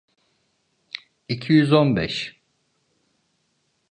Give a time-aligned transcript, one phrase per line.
[1.27, 2.41] İki yüz on beş.